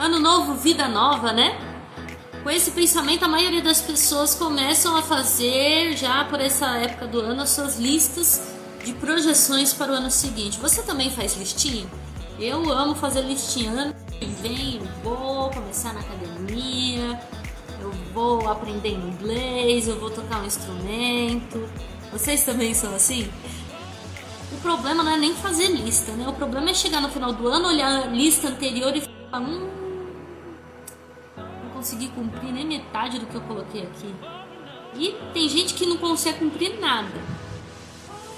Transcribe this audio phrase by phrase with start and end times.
[0.00, 1.60] Ano novo, vida nova, né?
[2.42, 7.20] Com esse pensamento, a maioria das pessoas começam a fazer, já por essa época do
[7.20, 10.58] ano, as suas listas de projeções para o ano seguinte.
[10.58, 11.86] Você também faz listinha?
[12.38, 13.72] Eu amo fazer listinha.
[13.72, 17.20] Ano que vem eu vou começar na academia,
[17.82, 21.68] eu vou aprender inglês, eu vou tocar um instrumento.
[22.10, 23.30] Vocês também são assim?
[24.50, 26.26] O problema não é nem fazer lista, né?
[26.26, 29.79] O problema é chegar no final do ano, olhar a lista anterior e falar: hum,
[31.80, 34.14] consegui cumprir nem metade do que eu coloquei aqui.
[34.94, 37.10] E tem gente que não consegue cumprir nada.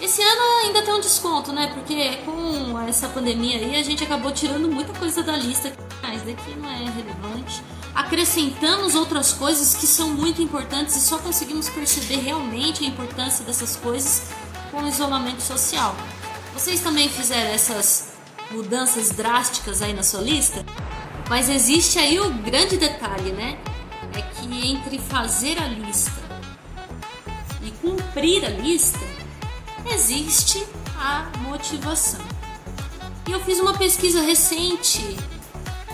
[0.00, 1.68] Esse ano ainda tem um desconto, né?
[1.72, 6.50] Porque com essa pandemia aí a gente acabou tirando muita coisa da lista, mas daqui
[6.56, 7.62] não é relevante.
[7.94, 13.76] Acrescentamos outras coisas que são muito importantes e só conseguimos perceber realmente a importância dessas
[13.76, 14.30] coisas
[14.72, 15.94] com o isolamento social.
[16.54, 18.14] Vocês também fizeram essas
[18.50, 20.64] mudanças drásticas aí na sua lista?
[21.28, 23.58] Mas existe aí o grande detalhe, né?
[24.14, 26.22] É que entre fazer a lista
[27.62, 28.98] e cumprir a lista,
[29.92, 30.66] existe
[30.98, 32.20] a motivação.
[33.26, 35.16] E eu fiz uma pesquisa recente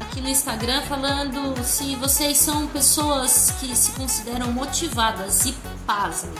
[0.00, 5.52] aqui no Instagram falando se vocês são pessoas que se consideram motivadas e
[5.84, 6.32] pasmem.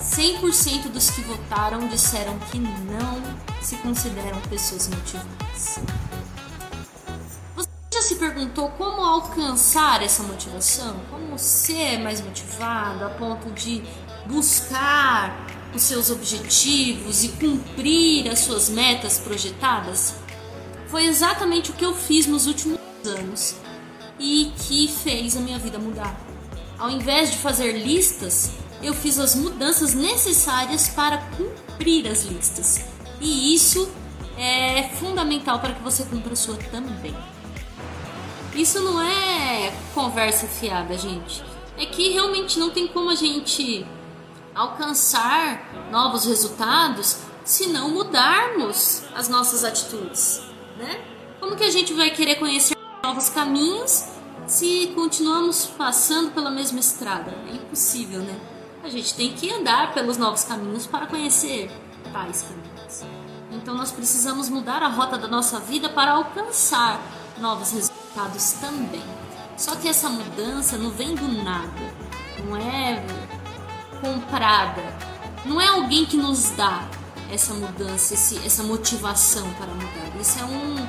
[0.00, 3.20] 100% dos que votaram disseram que não
[3.60, 5.80] se consideram pessoas motivadas.
[8.06, 11.00] Se perguntou como alcançar essa motivação?
[11.10, 13.82] Como ser mais motivado a ponto de
[14.26, 15.36] buscar
[15.74, 20.14] os seus objetivos e cumprir as suas metas projetadas?
[20.86, 23.56] Foi exatamente o que eu fiz nos últimos anos
[24.20, 26.16] e que fez a minha vida mudar.
[26.78, 28.52] Ao invés de fazer listas,
[28.84, 32.84] eu fiz as mudanças necessárias para cumprir as listas.
[33.20, 33.90] E isso
[34.38, 37.12] é fundamental para que você cumpra a sua também.
[38.56, 41.44] Isso não é conversa fiada, gente.
[41.76, 43.86] É que realmente não tem como a gente
[44.54, 50.40] alcançar novos resultados se não mudarmos as nossas atitudes,
[50.78, 51.04] né?
[51.38, 54.06] Como que a gente vai querer conhecer novos caminhos
[54.46, 57.36] se continuamos passando pela mesma estrada?
[57.50, 58.40] É impossível, né?
[58.82, 61.70] A gente tem que andar pelos novos caminhos para conhecer
[62.10, 63.04] tais caminhos.
[63.52, 67.02] Então nós precisamos mudar a rota da nossa vida para alcançar
[67.38, 67.95] novos resultados
[68.60, 69.04] também.
[69.56, 71.94] Só que essa mudança não vem do nada,
[72.44, 73.02] não é
[74.00, 74.82] comprada.
[75.44, 76.82] Não é alguém que nos dá
[77.30, 80.20] essa mudança, esse, essa motivação para mudar.
[80.20, 80.86] Isso é, um,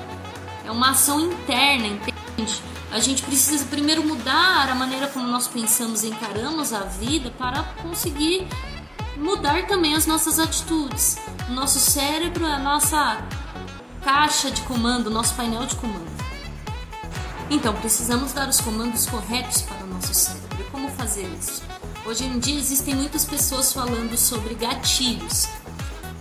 [0.65, 2.61] é uma ação interna, entende?
[2.91, 7.63] A gente precisa primeiro mudar a maneira como nós pensamos e encaramos a vida para
[7.81, 8.47] conseguir
[9.17, 11.17] mudar também as nossas atitudes.
[11.49, 13.21] O nosso cérebro é a nossa
[14.03, 16.17] caixa de comando, nosso painel de comando.
[17.49, 20.65] Então, precisamos dar os comandos corretos para o nosso cérebro.
[20.71, 21.63] Como fazer isso?
[22.05, 25.47] Hoje em dia existem muitas pessoas falando sobre gatilhos.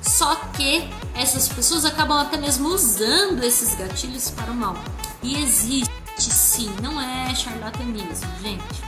[0.00, 4.76] Só que essas pessoas acabam até mesmo usando esses gatilhos para o mal.
[5.20, 8.82] E existe sim, não é charlatanismo, gente.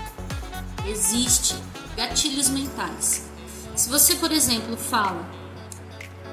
[0.86, 1.56] Existe
[1.96, 3.28] gatilhos mentais.
[3.74, 5.28] Se você, por exemplo, fala,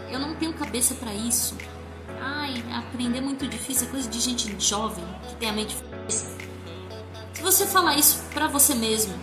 [0.09, 1.55] eu não tenho cabeça para isso.
[2.21, 6.45] Ai, aprender é muito difícil, é coisa de gente jovem que tem a mente fresca.
[7.33, 9.13] Se você falar isso para você mesmo,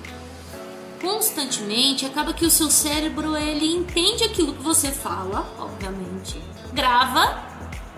[1.01, 6.39] constantemente, acaba que o seu cérebro ele entende aquilo que você fala, obviamente,
[6.73, 7.43] grava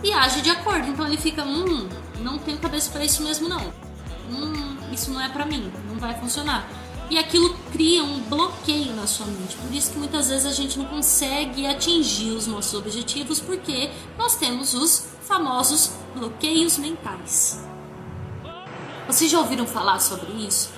[0.02, 0.88] e age de acordo.
[0.88, 1.88] Então ele fica, hum,
[2.20, 3.72] não tenho cabeça para isso mesmo não.
[4.30, 6.68] Hum, isso não é para mim, não vai funcionar.
[7.10, 9.56] E aquilo cria um bloqueio na sua mente.
[9.56, 14.36] Por isso que muitas vezes a gente não consegue atingir os nossos objetivos porque nós
[14.36, 17.62] temos os famosos bloqueios mentais.
[19.06, 20.70] Vocês já ouviram falar sobre isso?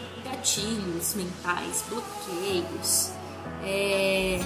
[0.46, 3.10] gatilhos mentais, bloqueios,
[3.62, 4.40] é,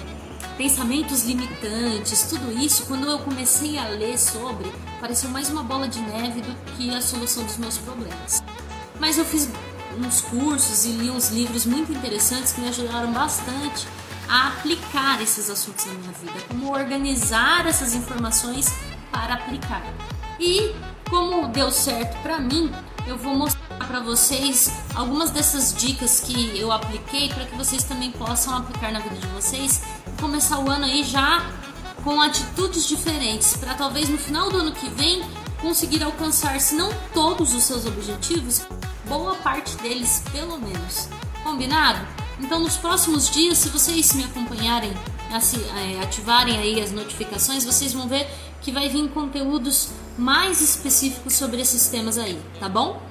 [0.56, 6.00] pensamentos limitantes, tudo isso, quando eu comecei a ler sobre, pareceu mais uma bola de
[6.00, 8.42] neve do que a solução dos meus problemas.
[8.98, 9.48] Mas eu fiz
[9.98, 13.86] uns cursos e li uns livros muito interessantes que me ajudaram bastante
[14.28, 18.72] a aplicar esses assuntos na minha vida, como organizar essas informações
[19.10, 19.82] para aplicar.
[20.38, 20.74] E
[21.08, 22.72] como deu certo para mim,
[23.06, 28.12] eu vou mostrar para vocês algumas dessas dicas que eu apliquei para que vocês também
[28.12, 31.44] possam aplicar na vida de vocês e começar o ano aí já
[32.04, 35.22] com atitudes diferentes, para talvez no final do ano que vem
[35.60, 38.62] conseguir alcançar, se não todos os seus objetivos,
[39.10, 41.08] boa parte deles pelo menos.
[41.42, 42.06] Combinado?
[42.38, 44.92] Então nos próximos dias, se vocês me acompanharem,
[45.32, 45.60] assim,
[46.00, 48.28] ativarem aí as notificações, vocês vão ver
[48.62, 53.02] que vai vir conteúdos mais específicos sobre esses temas aí, tá bom?